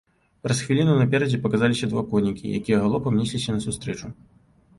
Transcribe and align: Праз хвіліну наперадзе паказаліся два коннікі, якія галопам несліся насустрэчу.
Праз 0.45 0.61
хвіліну 0.67 0.95
наперадзе 1.01 1.39
паказаліся 1.43 1.89
два 1.91 2.03
коннікі, 2.15 2.55
якія 2.61 2.81
галопам 2.85 3.21
несліся 3.21 3.57
насустрэчу. 3.61 4.13